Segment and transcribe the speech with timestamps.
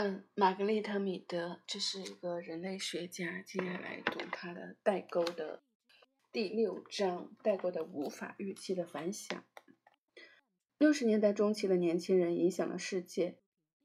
[0.00, 3.42] 嗯，玛格丽特·米德，这是一个人类学家。
[3.42, 5.64] 接下来读他的代沟的
[6.30, 9.44] 第六章：代沟的无法预期的反响。
[10.78, 13.40] 六十年代中期的年轻人影响了世界，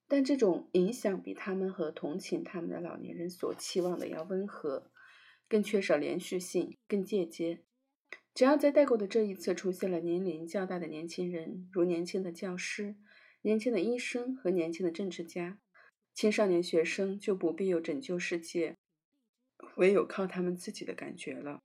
[0.07, 4.91] 但这种影响比他们和同情他们的老年人所期望的要温和，
[5.49, 7.63] 更缺少连续性，更间接。
[8.35, 12.97] 只要在代沟的这一侧出现了年龄较大的年轻人，如年轻的教师、
[13.41, 15.57] 年轻的医生和年轻的政治家。
[16.13, 18.77] 青少年学生就不必有拯救世界，
[19.77, 21.59] 唯有靠他们自己的感觉了。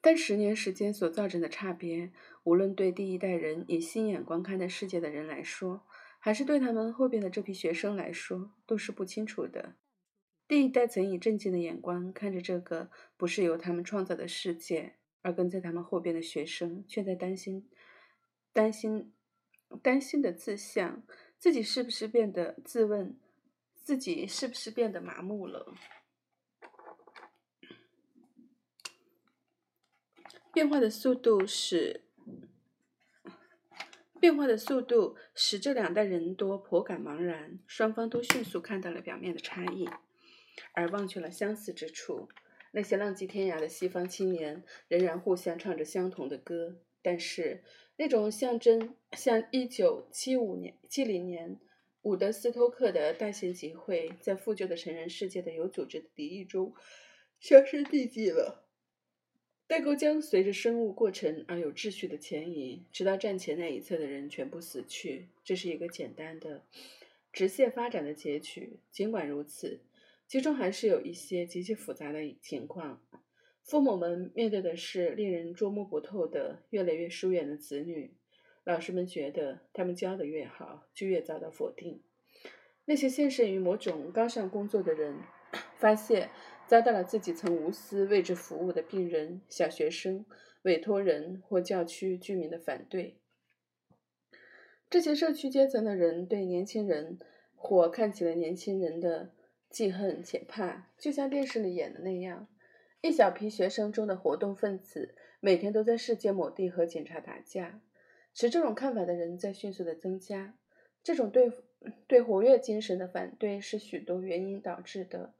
[0.00, 2.12] 但十年时间所造成的差别，
[2.44, 5.86] 无论对第一代人以新眼光看待世界的人来说，
[6.20, 9.76] 还是对他们后边的这批学生来说，都是不清楚的。
[10.46, 17.68] 第一代曾以震惊的眼光看着这个不是由他们创造的世界，而跟在他们后边的学生却在担心、
[18.52, 19.12] 担心、
[19.82, 21.02] 担心的自相。
[21.38, 23.16] 自己是不是变得自问，
[23.72, 25.72] 自己是不是变得麻木了？
[30.52, 32.02] 变化的速度使
[34.18, 39.88] 变化的速度使这两代人多颇感茫然，双方都迅速看到了表面的差异，
[40.72, 42.28] 而忘却了相似之处。
[42.72, 47.62] 那些浪迹天涯的西方青年仍然互相唱着相同的歌，但是。
[48.00, 51.58] 那种象征，像一九七五年、七零年
[52.02, 56.72] 伍德斯托克的大型集会，在复旧的成人世界的有组织的敌意中
[57.40, 58.64] 销声匿迹了。
[59.66, 65.26] 代沟将随着生物过程而有秩序的前移，直到站前那一侧的人全部死去。
[65.42, 66.64] 这是一个简单的
[67.32, 68.78] 直线发展的结局。
[68.92, 69.80] 尽管如此，
[70.28, 73.02] 其中还是有一些极其复杂的情况。
[73.68, 78.14] 父母们面对的是令人捉摸不透的、越来越疏远的子女。
[78.64, 82.02] 老师们觉得他们教的越好，就越遭到否定。
[82.86, 85.18] 那些献身于某种高尚工作的人，
[85.76, 86.30] 发现
[86.66, 90.24] 遭到了自己曾无私为之服务的病人、小学生、
[90.62, 93.18] 委托人或教区居民的反对。
[94.88, 97.18] 这些社区阶层的人对年轻人
[97.54, 99.34] 或看起来年轻人的
[99.68, 102.48] 记恨且怕，就像电视里演的那样。
[103.00, 107.80] 一小批学生中的活动分子每天都在世界某地和警察打架，
[108.34, 110.54] 持这种看法的人在迅速的增加。
[111.04, 111.52] 这种对
[112.08, 115.32] 对活跃精神的反对是许多原因导致的。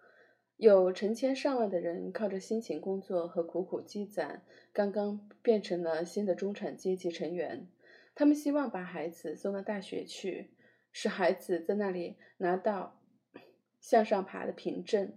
[0.57, 4.43] 有成千上万的人靠着辛勤工作和苦苦积攒，
[4.73, 7.69] 刚刚变成了新的中产阶级成员。
[8.15, 10.51] 他们希望把孩子送到大学去，
[10.93, 13.01] 使孩子在那里拿到
[13.81, 15.13] 向上爬的凭证，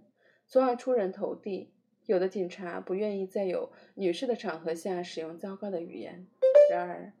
[0.46, 1.71] 从而出人头地。
[2.06, 6.26] 有的警察不愿意在有女士的场合下使用糟糕的语言，
[6.70, 7.12] 然而，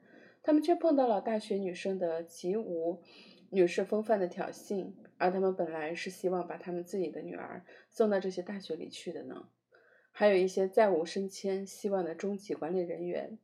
[0.42, 3.00] 他们却碰到了大学女生的极无
[3.50, 9.48] 女士风范的挑衅，而他们本来是希望把他们自己的女儿送到这些大学里去的呢。
[10.10, 13.38] 还有一些再无升迁希望的中级管理人员，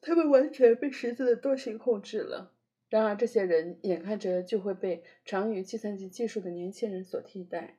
[0.00, 2.52] 他们完全被十字的惰性控制了。
[2.90, 7.76] 然而，这些人眼看着就会被长于计算机技术的年轻人所替代。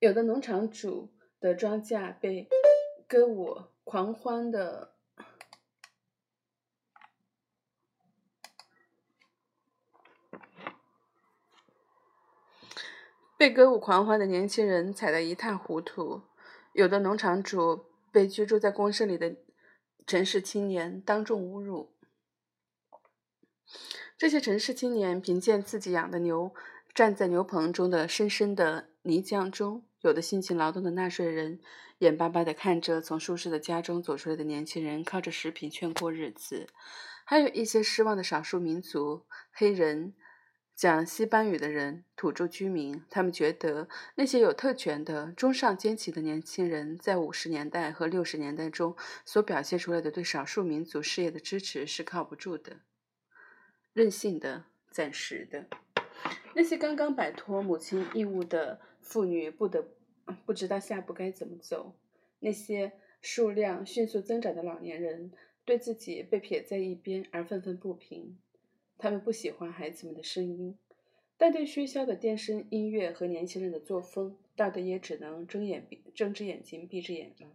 [0.00, 2.48] 有的农场主的庄稼被
[3.06, 4.94] 歌舞狂欢的
[13.36, 16.22] 被歌舞狂欢的年轻人踩得一塌糊涂，
[16.72, 19.36] 有的农场主被居住在公社里的
[20.06, 21.94] 城市青年当众侮辱。
[24.16, 26.54] 这些城市青年凭借自己养的牛，
[26.94, 29.84] 站在牛棚中的深深的泥浆中。
[30.02, 31.60] 有的辛勤劳动的纳税人，
[31.98, 36.66] 眼巴巴地看着从舒适的家中走出来的年轻人靠着食品券过日子；
[37.26, 40.14] 还有一些失望的少数民族、黑人、
[40.74, 48.96] 讲西班牙语的人、土著居民，他们觉得那些有特权的中上阶级的年轻人在五十年代和六十年代中
[49.26, 52.78] 所表现出来的对少数民族事业的支持是靠不住的、
[53.92, 55.66] 任性的、暂时的。
[56.54, 58.80] 那些刚刚摆脱母亲义务的。
[59.10, 59.88] 妇女不得
[60.46, 61.94] 不知道下一步该怎么走。
[62.38, 65.32] 那些数量迅速增长的老年人
[65.64, 68.38] 对自己被撇在一边而愤愤不平。
[68.96, 70.78] 他们不喜欢孩子们的声音，
[71.36, 77.48] 但对喧嚣的电声音乐和年轻人的作风，大的也只能睁眼睁只眼睛闭只眼了。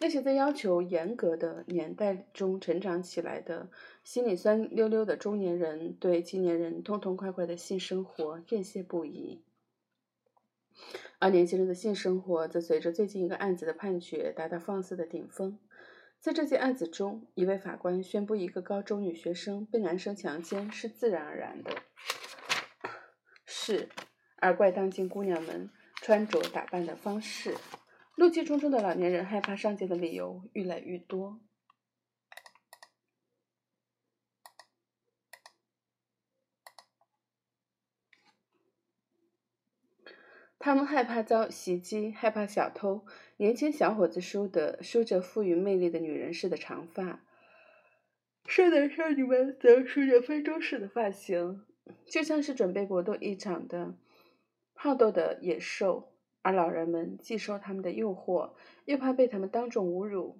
[0.00, 3.70] 那些在要求严格的年代中成长起来的
[4.04, 9.40] 心里酸溜溜的中年人，对青年人痛痛快快的性生活艳羡不已。
[11.18, 15.58] 而年轻人的性生活则随着最近一个案子的判决达到放肆的顶峰。
[16.18, 21.70] 在这件案子中，一位法官宣布一个高中女学生被男生强奸是自然而然的
[23.46, 23.88] 是，
[24.36, 27.54] 而怪当今姑娘们穿着打扮的方式。
[28.16, 31.40] 怒气冲冲的老年人害怕上街的理由愈来愈多。
[40.62, 43.00] 他们害怕遭袭击，害怕小偷。
[43.38, 47.24] 年轻小伙子梳的梳着富于魅力的女人似的长发，
[48.44, 51.64] 少男少女们则梳着非洲式的发型，
[52.04, 53.94] 就像是准备搏斗一场的
[54.74, 56.12] 好斗的野兽。
[56.42, 58.50] 而老人们既受他们的诱惑，
[58.84, 60.38] 又怕被他们当众侮辱。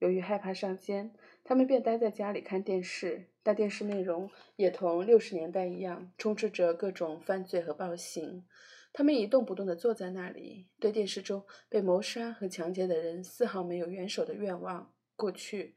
[0.00, 1.10] 由于害怕上街，
[1.44, 8.44] 他们便待在家里看电视，但电视内容也同六十年代一样，充斥着各种犯罪和暴行。
[8.92, 14.92] 他们一动不动地坐在那里，对电视中被谋杀和强奸的人丝毫没有援手的愿望。
[15.16, 15.74] 过去，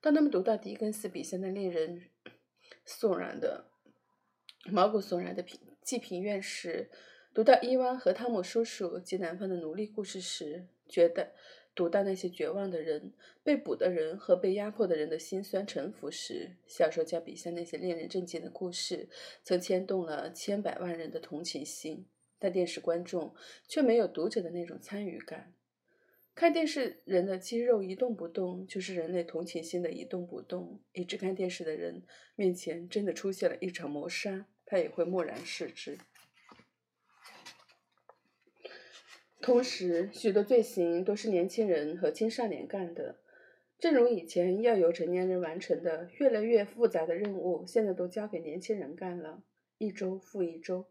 [0.00, 2.10] 当他们读到狄更斯笔下那令人
[2.86, 3.66] 悚然的、
[4.70, 6.90] 毛骨悚然的平济贫院时，
[7.34, 11.32] 读到伊娃和汤姆叔叔及南方的奴隶故事时，觉得
[11.74, 13.12] 读到那些绝望的人、
[13.42, 19.08] 被捕的人和被压迫的人的辛酸沉浮时，小说家笔下那些令人震惊的故事，
[19.42, 22.06] 曾牵动了千百万人的同情心。
[22.44, 23.34] 但电视观众
[23.66, 25.54] 却没有读者的那种参与感。
[26.34, 30.78] 看电视人的肌肉一动不动，就是人类同情心的一动不动。
[30.92, 32.02] 一直看电视的人
[32.36, 35.96] 面前真的出现了一场谋杀，他也会漠然视之。
[39.40, 43.20] 同时，许多罪行都是年轻人和青少年干的，
[43.78, 49.42] 正如以前要由成年人完成的越来越复杂的任务，现在都交给年轻人干了，
[49.78, 50.84] 一周复一周。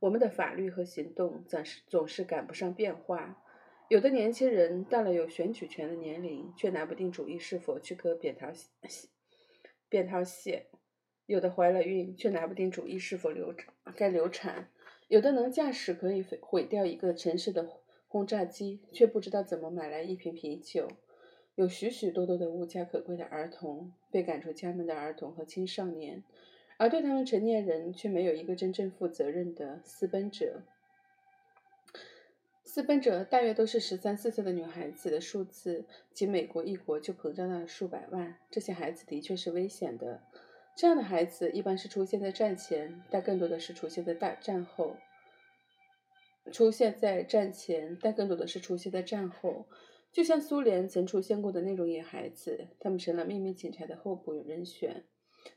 [0.00, 3.42] 我们的法律和行动总是总是赶不上变化。
[3.88, 8.70] 有的年轻人到了有选举权的年龄，却拿不定主意是否去割扁桃腺
[9.88, 10.62] 扁桃腺；
[11.26, 13.54] 有的怀了孕，却拿不定主意是否流
[13.94, 14.68] 该流产；
[15.08, 17.68] 有的能驾驶可以毁掉一个城市的
[18.06, 20.88] 轰炸机，却不知道怎么买来一瓶啤酒。
[21.56, 26.22] 有许许多多的无家可归的儿童，被赶出家门的儿童和青少年。
[26.80, 30.62] 而对他们成年人却没有一个真正负责任的私奔者。
[32.64, 35.84] 私奔者大约都是十三四岁的女孩子的数字，
[36.14, 38.34] 仅美国一国就膨胀到了数百万。
[38.50, 40.22] 这些孩子的确是危险的。
[40.74, 44.96] 这样的孩子一般是出现在战前，但更多的是出现在大战后。
[46.50, 49.66] 出现在战前，但更多的是出现在战后。
[50.10, 55.04] 就像苏联曾出现过的那种野孩子，他们成了秘密警察的候补人选。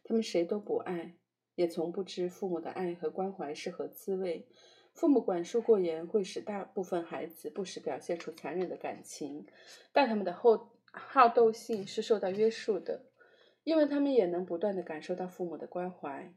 [0.04, 1.16] 他们谁都不爱，
[1.56, 4.48] 也从不知父母的爱和关怀是何滋味。
[4.94, 9.48] 父母管束过严，会使大部分孩子不时表现出残忍的感情，
[9.92, 13.02] 但他们的好好斗性是受到约束的，
[13.64, 16.32] 因为他们也能不断地感受到父母的关怀。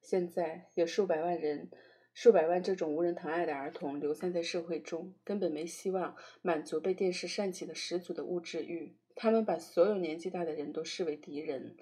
[0.00, 1.70] 现在有数百万人、
[2.14, 8.94] 数百万这种无人疼爱的儿童流散在社会中，根本没希望满足被电视煽起的十足的物质欲。
[9.16, 11.74] 他们把所有年纪大的人都视为敌人。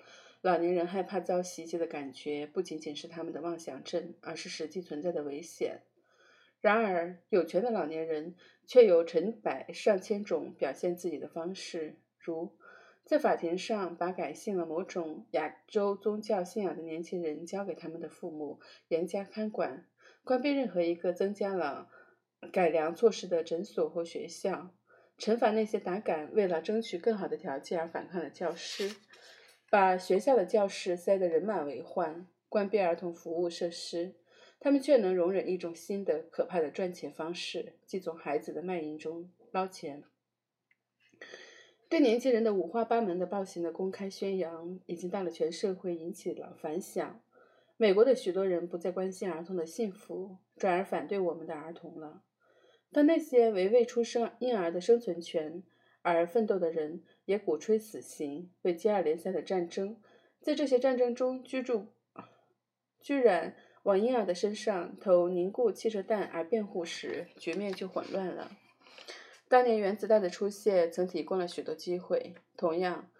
[0.47, 5.83] 老年人害怕遭袭击的感觉不仅仅是他们的妄想症，而是实际存在的危险。
[6.61, 12.57] 然而，有权的老年人却有成百上千种表现自己的方式，如
[13.05, 19.88] 在法庭上把改信了某种亚洲宗教信仰的年轻人交给他们的父母，严加看管；
[20.23, 21.88] 关闭任何一个增加了
[22.53, 24.71] 改良措施的诊所或学校；
[25.19, 28.95] 惩罚那些胆敢为了争取更好的条件而反抗的教师。
[29.68, 34.14] 把学校的教室塞得人满为患，关闭儿童服务设施，
[34.61, 40.04] 他们却能容忍一种新的可怕的赚钱方式，即从孩子的卖淫中捞钱。
[41.88, 47.20] 对年轻人的五花八门的暴行的公开宣扬，已经到了全社会引起了反响。
[47.76, 52.23] 美国的许多人不再关心儿童的幸福，转而反对我们的儿童了。
[52.90, 55.62] 但那些为未出生婴儿的生存权
[56.15, 57.03] 而奋斗的人。
[57.27, 60.01] 也鼓吹死刑，为接二连三的战争，
[60.41, 61.89] 在这些战争中居住，
[63.01, 68.53] 居然往婴儿的身上投凝固汽车弹而辩护时，局面就混乱了。
[69.49, 73.11] 当年原子弹的出现曾提供了许多机会，同样，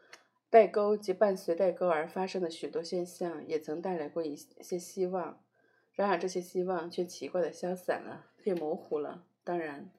[0.49, 5.43] 代沟及伴随代沟而发生的许多现象也曾带来过一些希望。
[5.95, 9.25] 然而这些希望却奇怪的消散了，变模糊了。
[9.43, 9.91] 当然，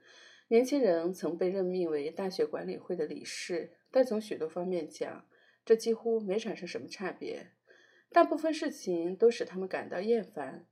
[0.50, 3.74] 年轻人曾被任命为大学管理会的理事。
[3.92, 5.26] 但从许多方面讲，
[5.66, 7.52] 这几乎没产生什么差别。
[8.10, 10.66] 大部分事情都使他们感到厌烦。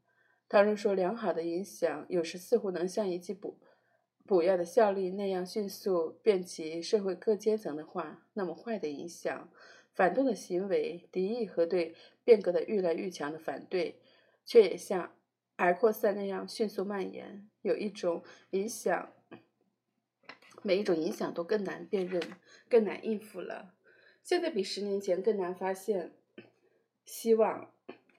[0.48, 3.58] 倘若说良好的影响，有时似乎能像一剂补
[4.25, 9.50] 补药的效力那样迅速遍及社会各阶层的话，那么坏的影响、
[9.94, 14.00] 反动的行为、敌意和对变革的愈来愈强的反对，
[14.46, 15.15] 却也像
[15.58, 17.50] 癌扩散那样迅速蔓延。
[17.62, 19.12] 有一种影响，
[20.66, 22.20] 每一种影响都更难辨认、
[22.68, 23.76] 更难应付了。
[24.24, 26.12] 现在比十年前更难发现
[27.06, 27.72] 希望。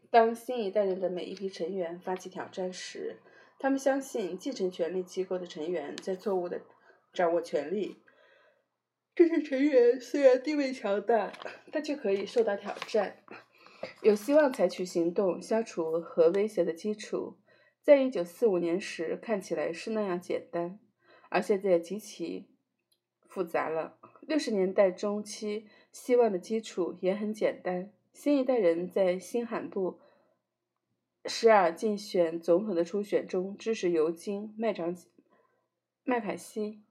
[0.09, 3.17] 当新一代人的每一批成员发起挑战时，
[3.59, 6.61] 他们相信继承权力机构的成员在错误的
[7.13, 7.97] 掌握权力。
[9.15, 11.33] 这些成员虽然地位强大，
[11.73, 13.17] 但却可以受到挑战，
[14.03, 17.37] 有希望采取行动消除核威胁的基础，
[17.83, 20.79] 在一九四五年时看起来是那样简单，
[21.29, 22.49] 而现在极其
[23.27, 23.99] 复杂了。
[24.23, 27.93] 六十年代中期，希望的基础也很简单。
[28.13, 30.01] 新一代人在新罕布
[31.27, 34.97] 什尔竞选总统的初选中支持尤金·麦长
[36.05, 36.83] 麦凯西，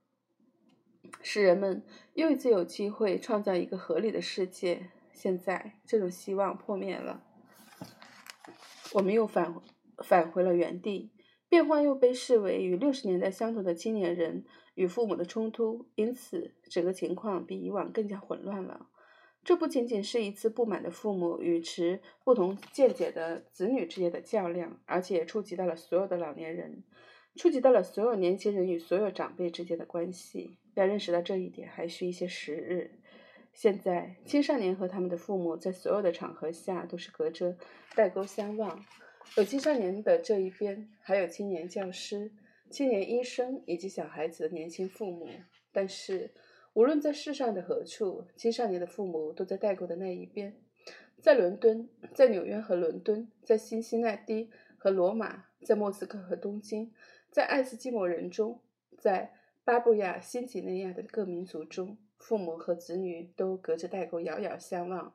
[1.22, 4.90] 使人们又一次有机会创造一个合理的世界。
[5.12, 7.24] 现在，这种希望破灭了，
[8.92, 9.54] 我们又返
[10.04, 11.10] 返回了原地。
[11.48, 18.88] 变换又被视为与六十年代相同的青年人与父母的冲突，因此整个情况比以往更加混乱了。
[19.44, 26.82] 这不仅仅是一次不满的父母与持不同见解的子女之间的较量，而且触及到了所有的老年人，
[27.36, 30.58] 触及到了所有年轻人与所有长辈之间的关系。
[30.74, 32.90] 要认识到这一点，还需一些时日。
[33.52, 37.56] 现在，青少年和他们的父母在所有的场合下都是隔着
[37.94, 38.84] 代沟相望。
[39.34, 42.30] 有青少年的这一边，还有青年教师、
[42.70, 45.28] 青年医生以及小孩子的年轻父母，
[45.72, 46.30] 但是。
[46.74, 50.54] 无论在世上的何处，青少年的父母都在代沟的那一边。
[51.22, 56.92] 在伦敦，在纽约和伦敦，在辛辛那蒂和罗马，在莫斯科和东京，
[57.30, 58.60] 在爱斯基摩人中，
[58.98, 59.32] 在
[59.64, 65.14] 巴布亚新几内亚的各民族中，父母和子女都隔着代沟遥遥相望。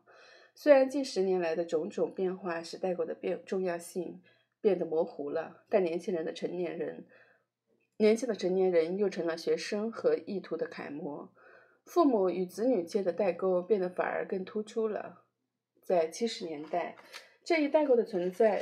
[0.53, 4.21] 虽然近十年来的种种变化使代沟的变重要性
[4.59, 7.05] 变得模糊了，但年轻人的成年人，
[7.97, 11.31] 年轻的成年人又成了学生和意图的楷模。
[11.85, 15.23] 父母与子女间的代沟变得反而更突出了。
[15.81, 16.95] 在七十年代，
[17.43, 18.61] 这一代沟的存在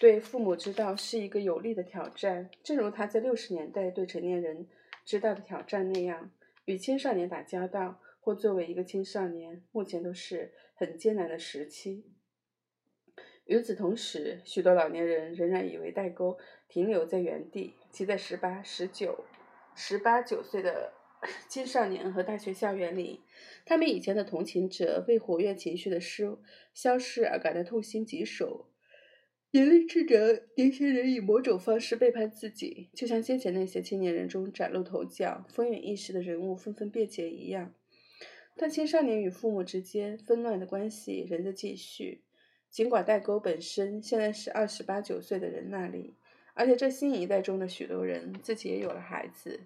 [0.00, 4.66] 对父母之道是一个有力的挑战，正如他在六十年代对成年人
[5.04, 6.32] 之道的挑战那样。
[6.64, 12.04] 与青少年打交道，或作为一个青少年，目前都是很艰难的时期。
[13.44, 19.24] 与此同时，许多老年人仍然以为代沟停留在原地，即在十八、十九、
[19.74, 20.94] 十八九岁的。
[21.48, 23.22] 青少年和大学校园里，
[23.66, 26.38] 他们以前的同情者为活跃情绪的失
[26.72, 28.68] 消失而感到痛心疾首，
[29.50, 37.74] 严厉斥责年轻人以某种方式背叛自己，就像先前那些青年人中崭露头角、风云一时的人物纷纷辩解一样。
[38.58, 42.24] 但青少年与父母之间纷乱的关系仍在继续，
[42.68, 46.14] 尽管代沟本身现在是二十八九岁的人那里，
[46.54, 49.60] 而且这新一代中的许多人自己也有了孩子。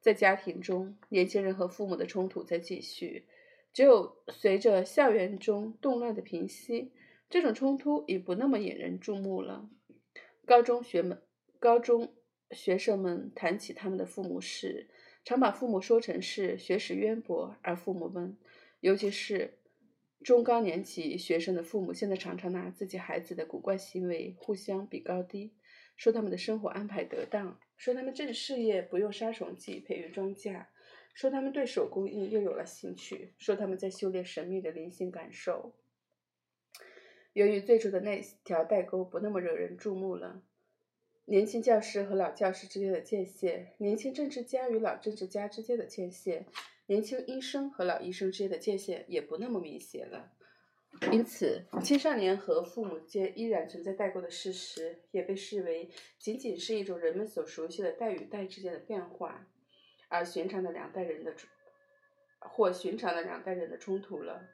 [0.00, 3.24] 在家庭中，年轻人和父母的冲突在继续。
[3.72, 6.92] 只有随着校园中动乱的平息，
[7.28, 9.68] 这种冲突已不那么引人注目了。
[10.44, 11.20] 高中学们、
[11.58, 12.14] 高中
[12.52, 14.88] 学生们谈起他们的父母时，
[15.26, 18.36] 常把父母说成是学识渊博，而父母们，
[18.78, 19.58] 尤其是
[20.22, 25.52] 中高年级学生的父母，现在常常拿自己孩子的古怪行为互相比高低。
[25.96, 30.66] 说他们的生活安排得当，说他们正事业不用杀虫剂培育庄稼，
[31.12, 35.74] 说他们对手工艺又有了兴趣，说他们在修炼神秘的灵性感受。
[37.32, 40.40] 由于最初的那条代沟不那么惹人注目了，
[41.28, 46.46] 年轻教师和老教师之间的界限，年轻政治家与老政治家之间的界限，
[46.86, 50.30] 年轻医生和老医生之间的界限也不那么明显了。
[51.10, 59.48] 因此，青少年和父母间依然存在代沟的事实，也被视为仅仅是一种人们所熟悉的代与代之间的变化，
[60.06, 61.34] 而寻常的两代人的
[62.38, 64.48] 或寻常的两代人的冲突了，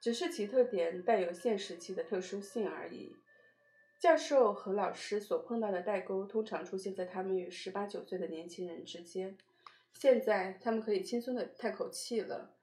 [0.00, 3.14] 只是其特点带有现时期的特殊性而已。
[3.98, 9.36] 教授和老师所碰到的代沟，通常出现在他们与十八九岁的年轻人之间。
[9.92, 12.54] 现在，他们可以轻松地叹口气了。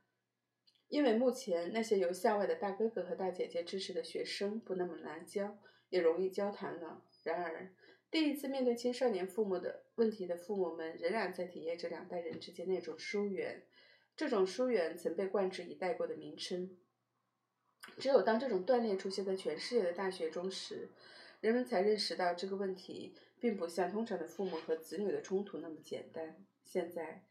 [0.90, 5.58] 因为目前那些由校外的大哥哥和大姐姐支持的学生不那么难教，
[5.90, 7.02] 也容易交谈了。
[7.24, 7.74] 然而，
[8.12, 13.64] 第一次面对青少年父母的问题的父母们，仍然在体验着两代人之间那种疏远。
[14.16, 16.78] 这种疏远曾被冠之以代沟的名称。
[17.98, 20.90] 只有当这种断裂出现在全世界的大学中时，
[21.44, 26.38] 人们才认识到这个问题并不像通常的父母和子女的冲突那么简单。
[26.64, 27.22] 现在，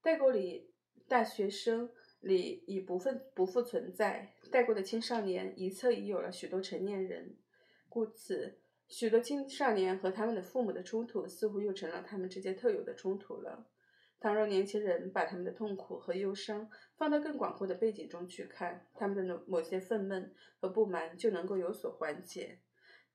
[0.00, 0.70] 代沟里
[1.06, 7.36] 大学生里已不复不复存在，代沟的青少年一侧已有了许多成年人，
[7.90, 8.56] 故此，
[8.88, 13.66] 许多青少年和他们的父母的冲突似乎又成了他们之间特有的冲突了。
[14.18, 22.60] 倘若年轻人把他们的痛苦和忧伤放到更广阔的背景中去看，他们的某些愤懑和不满就能够有所缓解。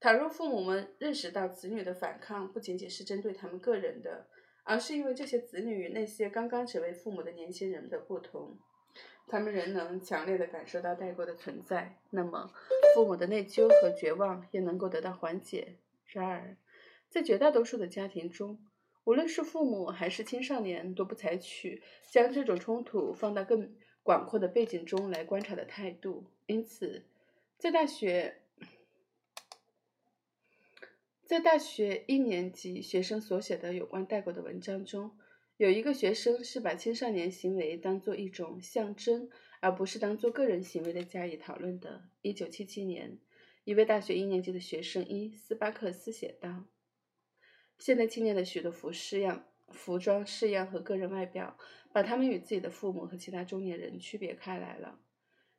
[0.03, 4.27] 倘若父母们认识到子女的反抗不仅仅是针对他们个人的，
[4.65, 8.57] 而是因为这些子女与那些刚刚成为父母的年轻人的不同，
[9.29, 12.51] 他们仍能强烈的感受到代沟的存在，那么
[12.93, 15.77] 父母的内疚和绝望也能够得到缓解。
[16.07, 16.57] 然而，
[17.07, 18.59] 在绝大多数的家庭中，
[19.05, 21.81] 无论是父母还是青少年，都不采取
[22.11, 26.25] 将这种冲突放到更广阔的背景中来观察的态度。
[26.47, 27.05] 因此，
[27.57, 28.41] 在大学。
[31.25, 35.17] 在大学一年级学生所写的有关代沟的文章中，
[35.55, 39.29] 有一个学生是把青少年行为当作一种象征，
[39.61, 42.03] 而不是当作个人行为的加以讨论的。
[42.21, 43.17] 一九七七年，
[43.63, 46.65] 一位大学一年级的学生伊斯巴克斯写道
[47.79, 51.57] ：“现代青年的许多服饰样、服装式样和个人外表，
[51.93, 54.99] 把他们与自己的父母和其他中年人区别开来了。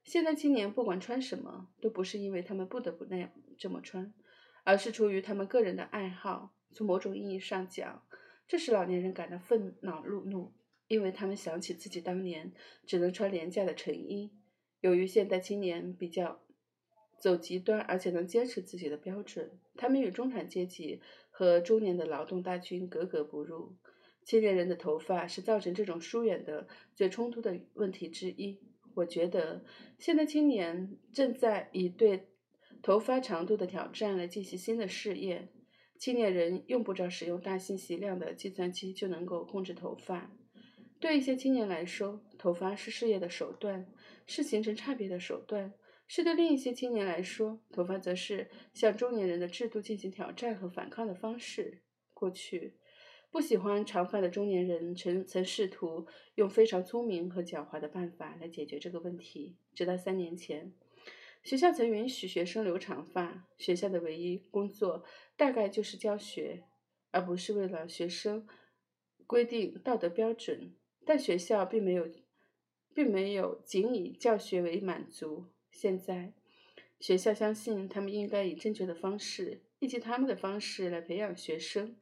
[0.04, 4.12] 现代青年不管穿什么，都不是因为他们不得不那样这么穿。”
[4.64, 6.54] 而是出于他们个人的爱好。
[6.72, 8.04] 从某种意义上讲，
[8.48, 10.52] 这使老年人感到愤恼怒怒，
[10.88, 12.52] 因为他们想起自己当年
[12.84, 14.32] 只能穿廉价的衬衣。
[14.80, 16.40] 由于现代青年比较
[17.20, 23.76] 走极端，而且能坚持自己的标准，他们与中产阶级和中年的劳动大军格格不入。
[24.24, 28.58] 青年人的头发是造成这种疏远的最冲突的问题之一。
[28.94, 29.64] 我觉得，
[29.98, 32.28] 现代青年正在以对。
[32.84, 35.48] 头发长度的挑战来进行新的试验。
[35.98, 40.30] 青年人用不着使用大信息量的计算机就能够控制头发。
[41.00, 43.90] 对一些青年来说，头发是事业的手段，
[44.26, 45.70] 是形成差别的手段；
[46.06, 51.80] 是对另一些青年来说，头发则是向中年人的制度进行挑战和反抗的方式。
[52.12, 52.76] 过去，
[53.30, 60.74] 不喜欢长发的中年人曾曾试图用非常聪明和狡猾的办法来解决这个问题，直到三年前。
[61.44, 65.04] 学校曾允许学生留长发，学校的唯一工作
[65.36, 66.64] 大概就是教学，
[67.10, 68.48] 而不是为了学生
[69.26, 70.74] 规定道德标准。
[71.04, 72.08] 但学校并没有，
[72.94, 75.44] 并没有仅以教学为满足。
[75.70, 76.32] 现在，
[76.98, 81.98] 学校相信他们应该以正确的方式，以及他们的方式来培养学生。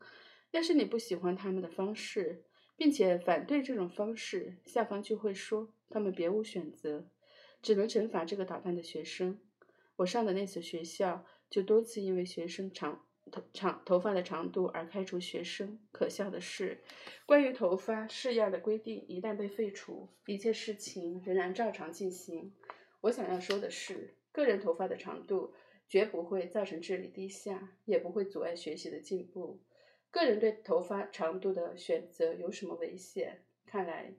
[0.53, 2.45] 要是你不喜欢他们的方式，
[2.77, 7.11] 并且反对这种方式，校方就会说他们别无选择。
[7.63, 9.41] 只能惩罚这个捣蛋的学生。
[9.97, 15.79] 我上的那所学校就多次因为学生长头长头发的长度而开除学生。
[15.93, 16.83] 可笑的是，
[17.25, 22.53] 关于头发式样的规定一旦被废除，一切事情仍然照常进行。
[23.03, 25.55] 我想要说的是，个人头发的长度
[25.89, 29.63] 绝不会造成智力低下，也不会阻碍学习的进步。
[30.11, 33.45] 个人对头发长度的选择有什么危险？
[33.67, 34.15] 看来，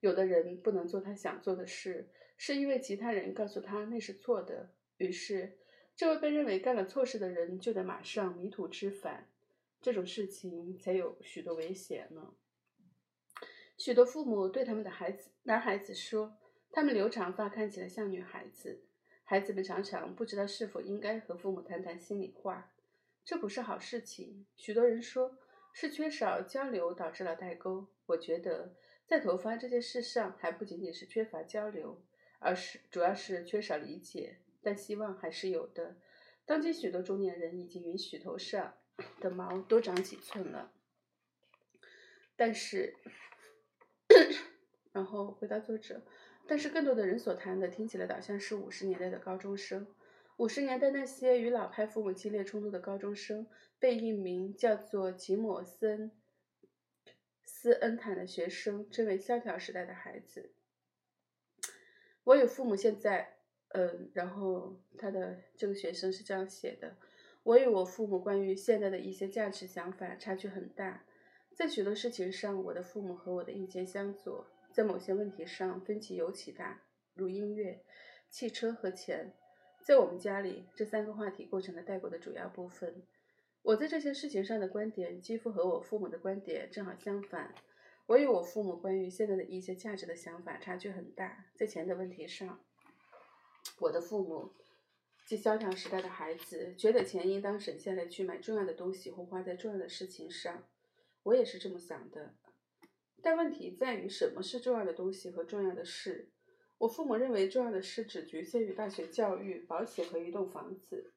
[0.00, 2.08] 有的人不能做他想做的事。
[2.38, 5.58] 是因为其他人告诉他那是错的，于是
[5.94, 9.28] 这位被认为干了错事的人就得马上迷途知返。
[9.82, 12.34] 这种事情才有许多危险呢。
[13.76, 16.36] 许多父母对他们的孩子男孩子说，
[16.72, 18.84] 他们留长发看起来像女孩子。
[19.24, 22.72] 孩子们常常不知道是否应该和父母谈谈心里话，
[23.24, 24.46] 这不是好事情。
[24.56, 25.36] 许多人说
[25.72, 27.86] 是缺少交流导致了代沟。
[28.06, 28.74] 我觉得
[29.06, 32.02] 在头发这件事上，还不仅仅是缺乏交流。
[32.38, 35.96] 而是主要是缺少理解，但希望还是有的。
[36.44, 38.74] 当今许多中年人已经允许头上
[39.20, 40.72] 的毛多长几寸了，
[42.36, 42.96] 但是，
[44.92, 46.02] 然后回答作者，
[46.46, 49.86] 但是更多的人所谈的听起来倒像是五十年代的高中生。
[50.38, 53.48] 五十年代那些与老派父母激烈冲突的高中生，
[53.80, 56.12] 被一名叫做吉姆森
[57.42, 60.52] 斯恩坦的学生称为萧条时代的孩子。
[62.28, 63.36] 我与父母现在，
[63.68, 66.94] 嗯，然后他的这个学生是这样写的：
[67.42, 71.06] 我与我父母关于现在的一些价值想法差距很大，
[71.54, 76.82] 在许多事情上，我的父母和我的意见相左；在某些问题上，分歧尤其大，
[77.14, 77.82] 如音乐、
[78.28, 79.32] 汽车和钱。
[79.80, 83.06] 在我们家里，这三个话题构成了代沟的主要部分。
[83.62, 87.54] 我在这些事情上的观点几乎和我父母的观点正好相反。
[88.08, 92.64] 我与我父母关于现在的一些价值的想法差距很大，在钱的问题上，
[93.80, 94.54] 我的父母，
[95.26, 100.66] 即萧条时代的孩子，觉得钱应当省下来去买重要的东西或花在重要的事情上。
[101.24, 102.34] 我也是这么想的。
[103.20, 106.30] 但问题在于什么是重要的东西和重要的事。
[106.78, 111.12] 我父母认为重要的事只局限于大学教育、保险和一栋房子。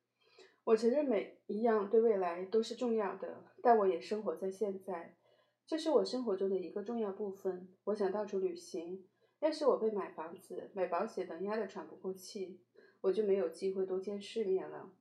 [0.65, 5.15] 我承认每一样对未来都是重要的，但我也生活在现在，
[5.71, 7.69] 这是我生活中的一个重要部分。
[7.86, 9.07] 我想到处旅行。
[9.39, 12.60] 要是我被买房子、买保险等压得喘不过气，
[12.99, 14.91] 我就没有机会多见世面了。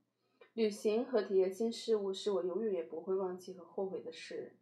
[0.52, 4.52] 旅行和体验新事物是我永远也不会忘记和后悔的事。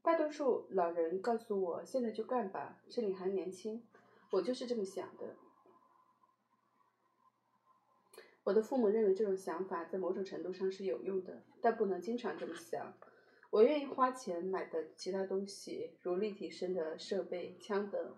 [0.00, 3.86] 大多数老人告诉我：“现在就干吧，趁你还年轻。”
[4.32, 5.36] 我就是这么想的。
[8.44, 12.94] 我的父母认为这种想法在某种程度上是有用的，但不能经常这么想。
[13.50, 18.14] 我愿意花钱买的其他东西，如立体声的设备、枪等。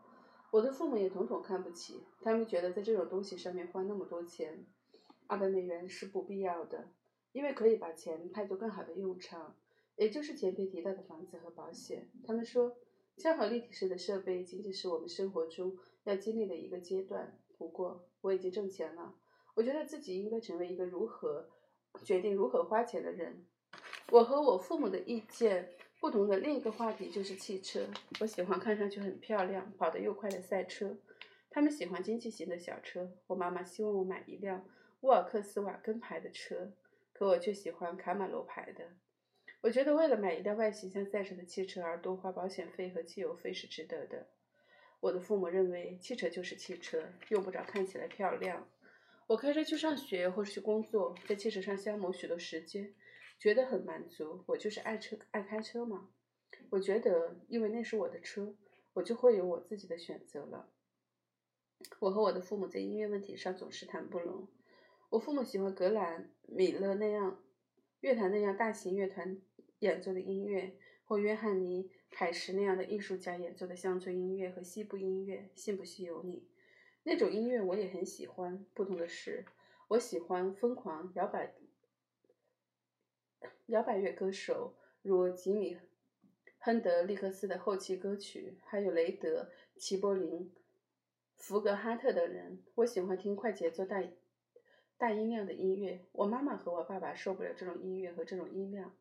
[0.50, 4.66] 我的父母也统统看不起，他们觉得在这种东西上面花那么多钱，
[5.26, 6.90] 二百美元是不必要的，
[7.32, 9.56] 因为可以把钱派作更好的用场，
[9.96, 12.10] 也就是前面提到的房子和保险。
[12.26, 12.76] 他们说，
[13.16, 17.38] 恰好立体式的设备仅仅是我们生活中要经历的一个阶段。
[17.56, 19.14] 不过我已经挣钱了，
[19.54, 21.48] 我觉得自己应该成为一个如何
[22.04, 23.46] 决定如何花钱的人。
[24.10, 25.68] 我和我父母的意见。
[26.00, 27.86] 不同的另一个话题就是汽车。
[28.18, 30.96] 我喜欢看上去很漂亮、跑得又快的赛车，
[31.48, 33.08] 他们喜欢经济型的小车。
[33.28, 34.66] 我妈妈希望我买一辆
[35.02, 36.72] 沃尔克斯瓦根牌的车，
[37.12, 38.84] 可我却喜欢卡马罗牌的。
[39.60, 44.26] 我觉得为了买一辆外形像赛车的汽车而多花保险费和汽油费是值得的。
[44.98, 48.66] 我的父母认为汽车就是汽车，用不着看起来漂亮。
[49.28, 52.92] 我开车去上学或者去工作，在汽车上消磨许多时间。
[53.42, 56.10] 觉得很满足，我就是爱车爱开车嘛。
[56.70, 58.54] 我觉得，因为那是我的车，
[58.92, 60.70] 我就会有我自己的选择了。
[61.98, 64.46] 我和我的父母在音乐问题上总是谈不拢。
[65.10, 67.42] 我父母喜欢格兰米勒那样
[67.98, 69.42] 乐团那样大型乐团
[69.80, 75.50] 演奏的音乐，或约翰尼凯什那样的艺术家演奏的乡村音乐和西部音乐。
[75.56, 76.46] 信不信由你。
[77.02, 78.64] 那种音乐我也很喜欢。
[78.72, 79.44] 不同的是，
[79.88, 81.56] 我喜欢疯狂摇摆。
[83.72, 85.74] 摇摆乐歌手如吉米·
[86.58, 89.44] 亨德利克斯的后期歌曲，还有雷德·
[89.78, 90.52] 齐柏林、
[91.36, 92.62] 福格哈特等人。
[92.74, 94.04] 我喜欢听快节奏、大
[94.98, 96.04] 大音量的音乐。
[96.12, 98.94] 我妈妈和我爸爸受不了这种音乐和这种音量，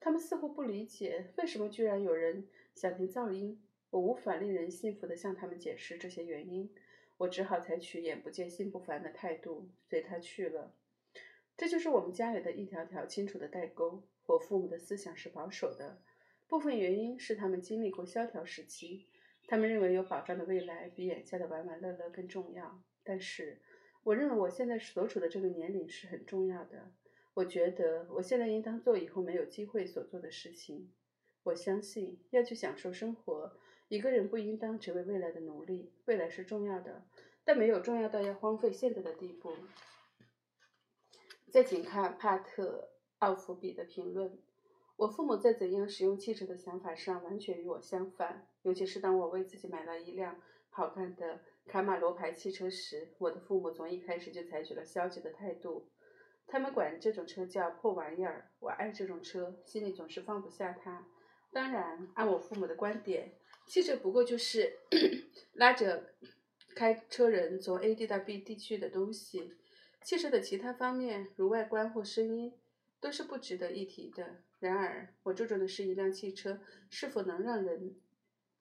[0.00, 3.62] 他们似乎不理解为什么居然有人想听噪音。
[3.90, 6.74] 我无法令人信服地向他们解释这些原因，
[7.18, 10.74] 我只好采取眼不见心不烦的态度，随他去了。
[11.56, 14.02] 这就是我们家里的一条条清楚的代沟。
[14.26, 16.00] 我父母的思想是保守的，
[16.46, 19.06] 部分原因是他们经历过萧条时期，
[19.46, 22.82] 他们认为有保障的未来比眼下的玩玩乐乐更重要。
[23.04, 23.60] 但是，
[24.02, 26.92] 我认为我现在所处的这个年龄是很重要的。
[27.34, 30.90] 我觉得我现在应当做以后没有机会所做的事情。
[31.42, 33.58] 我相信要去享受生活，
[33.88, 35.92] 一个人不应当成为未来的奴隶。
[36.06, 37.06] 未来是重要的，
[37.44, 39.52] 但没有重要到要荒废现在的地步。
[41.52, 44.38] 再请看帕特奥弗比的评论：
[44.96, 55.88] 我父母在怎样使用汽车的想法上完全与我相反，尤其是当我为自己买了一辆好看的卡马罗牌汽车时，我的父母从一开始就采取了消极的态度。
[56.46, 58.50] 他们管这种车叫破玩意儿。
[58.60, 61.06] 我爱这种车，心里总是放不下它。
[61.52, 63.32] 当然，按我父母的观点，
[63.66, 64.78] 汽车不过就是
[65.54, 66.14] 拉着
[66.76, 69.54] 开车人从 A 地到 B 地去的东西。
[70.04, 72.52] 汽车的其他方面，如外观或声音，
[73.06, 74.38] 都是不值得一提的。
[74.58, 77.94] 然而，我注重的是一辆汽车是否能让人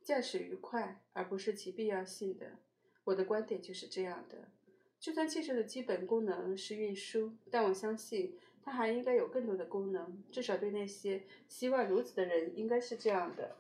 [0.03, 2.59] 驾驶愉快，而不是其必要性的。
[3.05, 4.51] 我的观点就是这样的。
[4.99, 10.23] 就算汽车的基本功能是运输，但我相信它还应该有更多的功能。
[10.31, 13.55] 至少对那些希望如此的人，应该是这样的。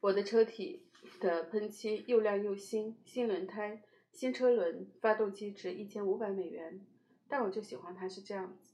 [0.00, 0.86] 我的车体
[1.20, 3.82] 的喷漆又亮又新，新轮胎。
[4.12, 6.80] 新车轮，发动机值一千五百美元，
[7.28, 8.69] 但我就喜欢它是这样子。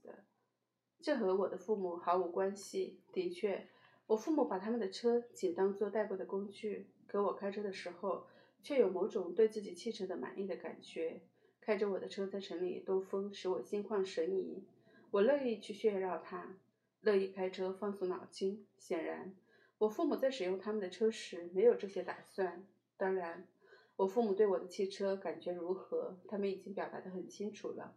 [1.07, 2.99] 这和我的父母毫无关系。
[3.13, 3.69] 的确，
[4.09, 8.27] 我父母把他们的车仅当做代步的工具，可我开车的时候
[8.61, 11.21] 却有某种对自己汽车的满意的感觉。
[11.61, 14.65] 开着我的车在城里兜风，使我心旷神怡。
[15.13, 16.57] 我乐意去炫耀它，
[17.03, 18.67] 乐意开车放松脑筋。
[18.77, 19.33] 显然，
[19.79, 22.67] 我父母在使用他们的车时没有这些打算。
[22.97, 23.47] 当然。
[23.95, 26.19] 我父母对我的汽车感觉如何？
[26.27, 27.95] 他们已经表达得很清楚了，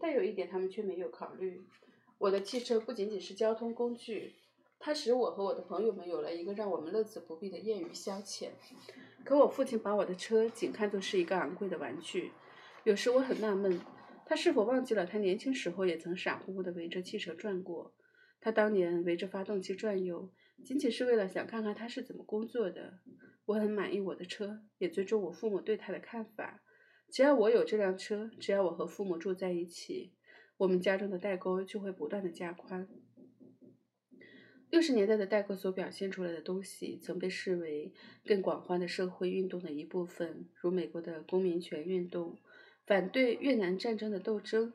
[0.00, 1.62] 但有一点他们却没有考虑：
[2.22, 4.34] 我的汽车不仅仅是交通工具，
[4.78, 8.50] 它使我和我的朋友们有了一个让我们乐此不疲的业余消遣。
[9.24, 12.30] 可我父亲把我的车仅看作是一个昂贵的玩具。
[12.84, 13.80] 有时我很纳闷，
[14.24, 17.92] 他是否忘记了他年轻时候也曾傻乎乎地围着汽车转过？
[18.40, 20.30] 他当年围着发动机转悠，
[20.64, 23.00] 仅仅是为了想看看他是怎么工作的。
[23.46, 26.62] 我很满意我的车，也尊重我父母对他的看法。
[27.10, 30.12] 只要我有这辆车，只要我和父母住在一起，
[30.62, 32.86] 我们家中的代沟就会不断的加宽。
[34.70, 37.92] 六十年代的代沟所表现出来的东西，曾被视为
[38.24, 42.38] 更广泛的社会运动的一部分，如美国的公民权运动、
[42.86, 44.72] 反对越南战争的斗争、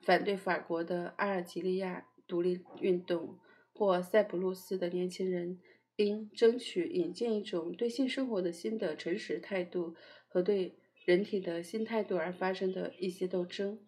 [0.00, 3.38] 反对法国的阿尔及利亚独立运动，
[3.72, 5.60] 或塞浦路斯的年轻人
[5.94, 9.94] 因争取引进一种对性生活的新的诚实态度
[10.26, 13.78] 和对人体的新态度而发生的一些斗争。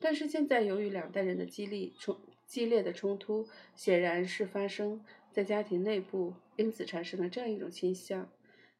[0.00, 2.18] 但是现在，由于两代人的激励冲。
[2.46, 8.28] 激烈的冲突显然是发生在家庭内部，因此产生了这样一种倾向，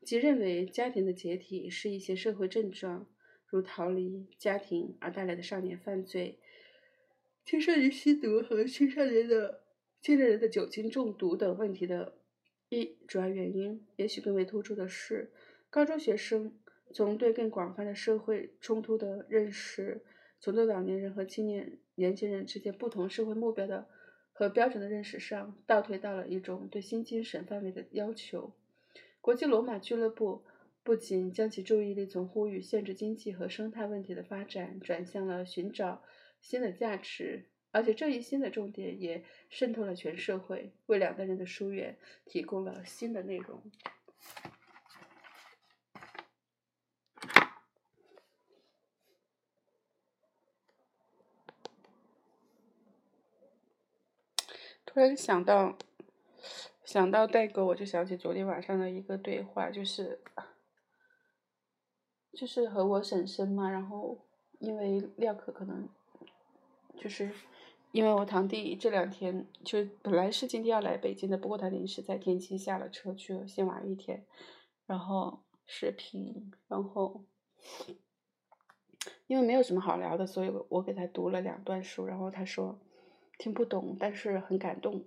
[0.02, 3.06] 即认为家庭的解体是一些社会症状，
[3.46, 6.40] 如逃离家庭而带来的少年犯罪、
[7.44, 9.60] 青少年吸毒和青少年的
[10.02, 12.14] 青年人的酒精中毒等问题的
[12.70, 13.86] 一主要原因。
[13.94, 15.30] 也许更为突出的是，
[15.70, 16.58] 高中学生
[16.92, 20.02] 从对更广泛的社会冲突的认识，
[20.40, 21.78] 从对老年人和青年。
[21.96, 23.86] 年轻人之间不同社会目标的
[24.32, 28.54] 和标准的认识上，倒退到了一种对新精神范围的要求。
[29.20, 30.42] 国际罗马俱乐部
[30.82, 36.02] 不仅将其注意力从呼吁限制经济和生态问题的发展，转向了寻找
[36.40, 43.60] 新的价值，而且这一新的重点也渗透了全社会，为两代人的疏远提供了新的内容。
[54.92, 55.78] 突然想到，
[56.84, 60.20] 想到代沟，我就想起昨天晚上的一个对话，就是，
[62.32, 64.18] 就是和我婶婶嘛，然后
[64.58, 65.88] 因为廖可可能，
[66.96, 67.30] 就是
[67.92, 74.26] 因为我堂弟这两天就本来是今天要来北京的，不过他临时在天津下了车去了，先玩一天，
[74.86, 77.22] 然后视频，然后
[79.28, 82.80] 因为没有什么好聊的，所以我给他读了两段书，然后他说。
[83.40, 85.02] 听不懂，但是很感动，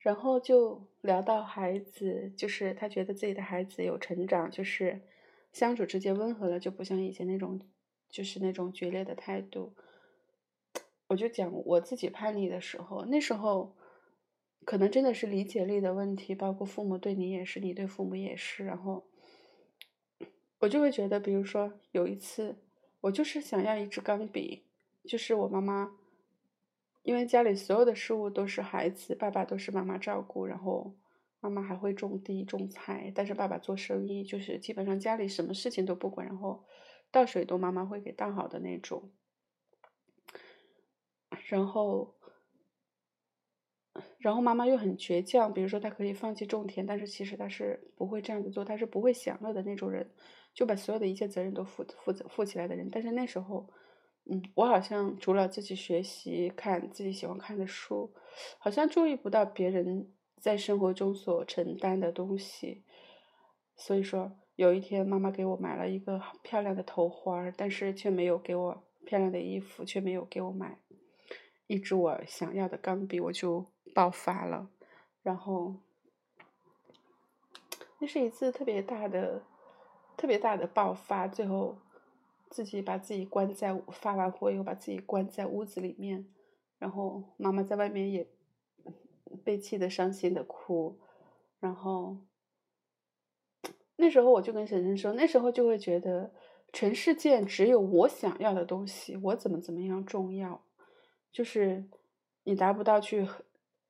[0.00, 5.00] 然后就聊到孩子，就是他觉得自己的孩子有成长，就是
[5.52, 7.60] 相处之间温和了，就不像以前那种，
[8.10, 9.74] 就是那种决裂的态度。
[11.06, 13.76] 我就讲我自己叛逆的时候，那时候
[14.64, 18.64] 可能真的是理解力的问题，包括父母对你也是，你对父母也是。
[18.64, 19.04] 然后
[20.58, 22.56] 我就会觉得，比如说有一次，
[23.02, 24.64] 我就是想要一支钢笔，
[25.04, 25.96] 就是我妈妈。
[27.02, 30.96] 因为家里所有的事物都是孩子，爸爸都是妈妈照顾，然后
[31.40, 36.64] 妈妈还会种地种菜，但是爸爸做生意，就是基本上家里什么事情都不管，然后
[37.10, 39.10] 倒水都妈妈会给倒好的那种。
[41.48, 42.14] 然后，
[44.18, 50.08] 然后妈妈又很倔强，比如说她可以放弃种田，但是其实她是不会这样子做，她是不会享乐的那种人，
[50.54, 52.88] 就把所有的一切责任都负负责负起来的人。
[52.92, 53.68] 但是那时候。
[54.24, 58.14] 嗯，我好像除了自己学习、看自己喜欢看的书，
[58.58, 62.84] 好像注意不到别人在生活中所承担的东西。
[63.74, 70.78] 所以说，有一天妈妈给我买了一个漂亮的头花，但是却没有给我漂亮的衣服，却没有给我买
[71.66, 74.70] 一支我想要的钢笔，我就爆发了。
[75.22, 75.74] 然后，
[77.98, 79.42] 那是一次特别大的、
[80.16, 81.76] 特别大的爆发，最后。
[82.52, 86.26] 自己把自己关在发完火以后，把自己关在屋子里面，
[86.78, 88.28] 然后妈妈在外面也
[89.42, 91.00] 被气得伤心的哭，
[91.58, 92.18] 然后
[93.96, 96.30] 那时候我就跟婶婶说，那时候就会觉得
[96.74, 100.62] 全世界只有我想要的东西，我怎么怎么样重要，
[101.32, 101.88] 就是
[102.44, 103.26] 你达不到去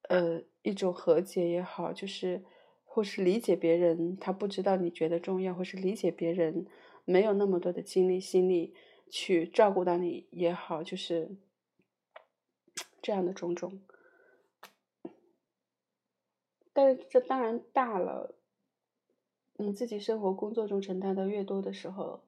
[0.09, 2.45] 呃一种和解也好，就是
[2.85, 6.65] 或是理解别人，他不知道你觉得重要，或是理解别人。
[7.05, 8.75] 没有那么多的精力心力
[9.11, 11.37] 去照顾到你也好，就是
[13.03, 13.81] 这样的种种。
[16.73, 18.35] 但是这当然大了，
[19.57, 22.23] 你自己生活工作中承担的越多的时候，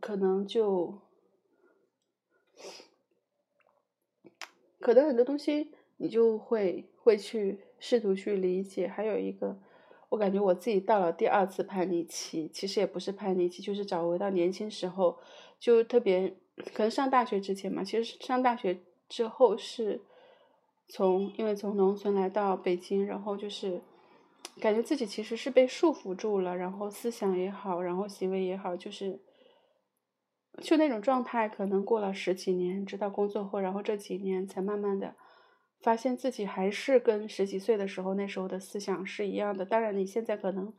[0.00, 1.00] 可能就
[4.80, 8.88] 可能很多东西你就会会去试图去理解。
[8.88, 9.60] 还有一个。
[10.10, 15.18] 我感觉我自己到了第二次叛逆期，其实也不是叛逆期，就是找回到年轻时候，
[15.60, 16.34] 就特别
[16.72, 17.84] 可能上大学之前嘛。
[17.84, 20.00] 其实上大学之后是
[20.88, 23.82] 从因为从农村来到北京，然后就是
[24.58, 29.20] 感觉自己其实是被束缚住了，然后思想也好，然后行为也好，就是
[30.62, 31.48] 就那种状态。
[31.48, 35.14] 可能过了十几年，直到工作后，然后这几年才慢慢的
[35.80, 39.64] 发现自己还是跟十几岁的时候那时候的思想是一样的。
[39.64, 40.74] 当然，你现在可能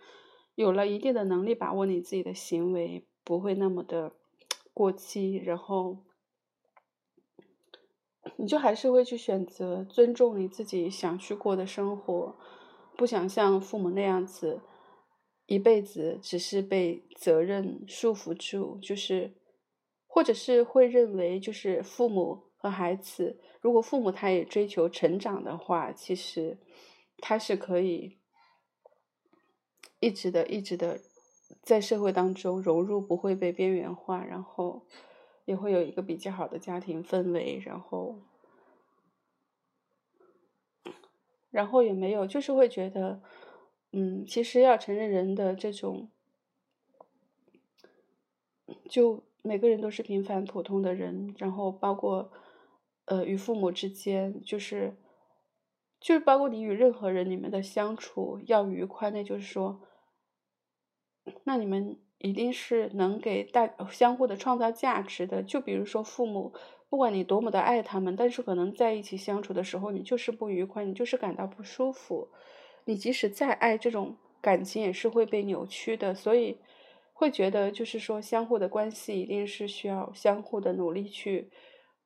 [0.55, 4.11] 有了一定的能力，把握你自己的行为不会那么的
[4.73, 6.03] 过激，然后
[8.35, 12.37] 你就还是会去选择尊重你自己想去过的生活，
[12.97, 14.61] 不想像父母那样子
[15.45, 19.33] 一辈子只是被责任束缚住，就是
[20.05, 23.39] 或者是会认为就是父母和孩子。
[23.61, 26.57] 如果父母他也追求成长的话，其实
[27.17, 28.17] 他是可以
[29.99, 31.01] 一直的、一直的
[31.61, 34.85] 在社会当中融入，不会被边缘化，然后
[35.43, 38.21] 也会有一个比较好的家庭氛围，然后，
[41.49, 43.21] 然后也没有，就是会觉得，
[43.91, 46.09] 嗯，其实要承认人的这种，
[48.89, 52.31] 就每个人都是平凡普通的人，然后包括。
[53.09, 54.95] 呃，与父母之间，就是，
[55.99, 59.81] 就是包括你与任何人，你们的相处要愉快，那就是说，
[61.43, 65.41] 那你们一定是能给大相互的创造价值的。
[65.41, 66.53] 就比如说父母，
[66.87, 72.29] 不管你多么的爱他们，但是可能在一起相处的时候，你就是不愉快，你就是感到不舒服。
[72.85, 76.13] 你即使再爱，这种感情也是会被扭曲的。
[76.13, 76.57] 所以，
[77.13, 81.49] 会觉得就是说，相互的关系一定是需要相互的努力去。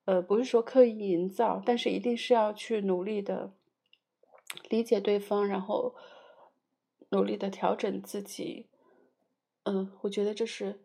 [0.06, 3.54] 呃，不是说刻意营造，但是一定是要去努力的
[4.68, 5.94] 理解对方，然后
[7.08, 8.66] 努力的调整自己。
[9.62, 10.78] 嗯，我觉得这是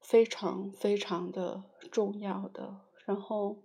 [0.00, 2.80] 非常非常的重要的。
[3.06, 3.62] 然后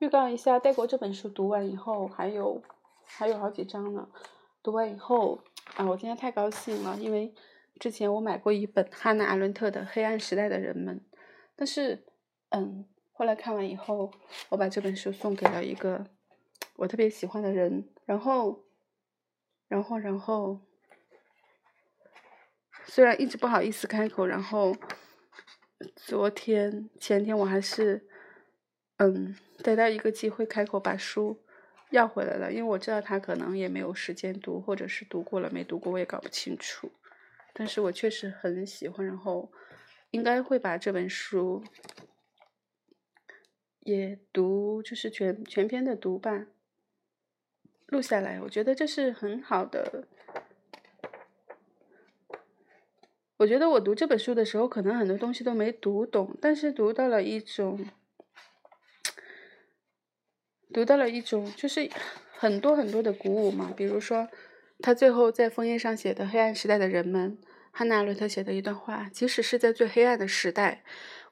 [0.00, 2.60] 预告一下，《代国》这本书读完以后，还有
[3.04, 4.08] 还有好几章呢。
[4.60, 5.38] 读完以后
[5.76, 7.32] 啊，我今天太高兴了，因为
[7.78, 10.98] 之前我买过一本汉娜·阿伦特的《黑暗时代的人们》，
[11.54, 12.04] 但是
[12.48, 12.84] 嗯。
[13.18, 14.12] 后来看完以后，
[14.50, 16.06] 我把这本书送给了一个
[16.76, 18.66] 我特别喜欢的人，然后，
[19.68, 20.60] 然后，然后，
[22.84, 24.76] 虽然一直不好意思开口，然后，
[25.94, 28.06] 昨天、前天我还是，
[28.98, 31.42] 嗯，得到一个机会开口把书
[31.88, 36.92] 要回来了，因为我知道他可能也没有时间读，或者是读过了没读过，我也搞不清楚，
[37.54, 39.50] 但是我确实很喜欢，然后
[40.10, 41.64] 应该会把这本书。
[43.86, 46.46] 也读就是全全篇的读吧，
[47.86, 50.08] 录下来，我觉得这是很好的。
[53.36, 57.86] 我觉得我读这本书的时候，可能很多东西都没读懂，但是读到了一种，
[60.72, 61.88] 读到了一种，就是
[62.32, 63.72] 很多很多的鼓舞嘛。
[63.76, 64.28] 比如说，
[64.80, 67.38] 他最后在枫叶上写的《黑暗时代的人们》，
[67.70, 70.82] 汉娜·伦特写的一段话：即使是在最黑暗的时代。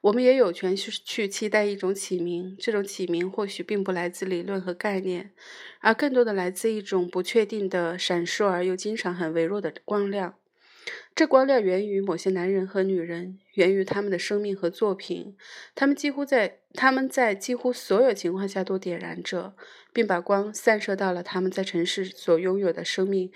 [0.05, 5.31] 我们也有权去去期待一种启明，这种启明或许并不来自理论和概念，
[5.79, 10.35] 而更多的来自一种不确定的、闪烁而又经常很微弱的光亮。
[11.15, 15.35] 这光亮源于某些男人和女人，源于他们的生命和作品。
[15.73, 19.55] 他们几乎在他们在几乎所有情况下都点燃着，
[19.91, 23.31] 并把光散射到了他们在城市所拥有的生命。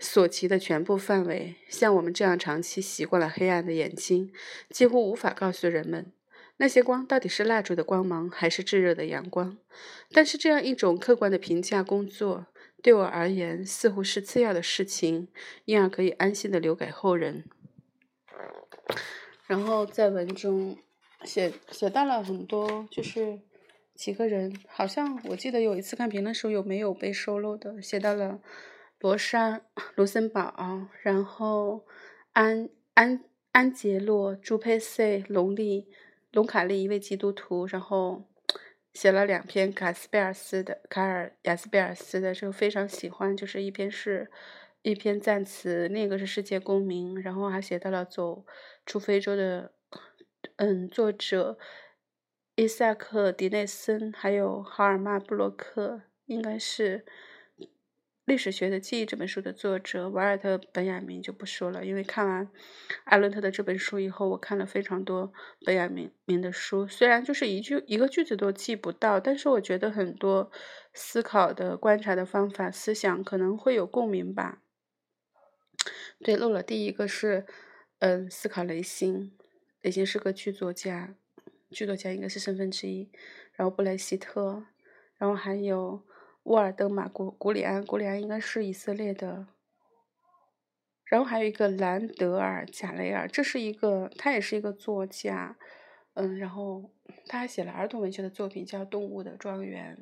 [0.00, 4.32] 所及的全部范围，像我们这样长期习惯了黑暗的眼睛，
[4.70, 6.10] 几乎无法告诉人们
[6.56, 9.58] 那些光到底是蜡烛的光芒还是炙热的阳光。
[10.10, 12.46] 但是，这样一种客观的评价工作
[12.82, 15.28] 对我而言似乎是次要的事情，
[15.66, 17.44] 因而可以安心的留给后人。
[19.46, 20.78] 然后在文中
[21.24, 23.38] 写写到了很多，就是
[23.94, 28.40] 几个人，好像我记得有一次看评论时候有没有被收录的，写到了。
[29.00, 29.62] 罗莎、
[29.94, 31.86] 卢森堡，然后
[32.32, 35.88] 安安安杰洛、朱佩塞、隆利、
[36.32, 38.28] 隆卡利一位基督徒，然后
[38.92, 44.30] 写了两篇卡斯贝尔斯的卡尔雅斯贝尔斯的，就非常喜欢，就是一篇是
[44.82, 48.44] 一篇赞词，另一个是世界公民，然后还写到了走
[48.84, 49.72] 出非洲的
[50.56, 51.58] 嗯作者
[52.54, 57.06] 伊萨克迪内森，还有哈尔曼布洛克，应该是。
[58.30, 62.48] 历史学的记忆这本书的作者瓦尔特·本雅明就不说了，因为看完
[63.02, 65.32] 艾伦特的这本书以后，我看了非常多
[65.66, 70.52] 本雅明明的书，虽然就是一句一个句子都记不到，但是我觉得很多
[70.94, 74.62] 思考的观察的方法、思想可能会有共鸣吧。
[76.20, 77.44] 对，漏了第一个是，
[77.98, 79.36] 嗯，思考雷辛，
[79.82, 81.16] 雷辛是个剧作家，
[81.72, 83.10] 剧作家应该是身份之一，
[83.54, 84.62] 然后布莱希特，
[85.18, 86.04] 然后还有。
[86.44, 89.46] 沃尔登马古古里安，古里安应该是以色列的。
[91.04, 95.56] 然后还有一个兰德尔贾雷尔，这是一个，他也是一个作家，
[96.14, 96.92] 嗯，然后
[97.26, 99.96] 他还写了儿童文学的作品，叫《动物的庄园》，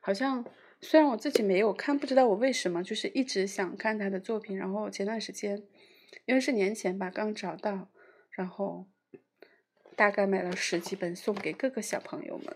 [0.00, 0.44] 好像
[0.82, 4.56] 虽然我自己没有看，不知道我为什么就是一直想看他的作品。
[4.56, 5.62] 然后前段时间，
[6.26, 7.88] 因为是年前吧，刚找到，
[8.30, 8.86] 然后
[9.96, 12.52] 大概买了十几本送给各个小朋友们。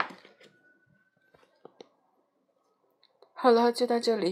[3.41, 4.27] 好了，就到这里。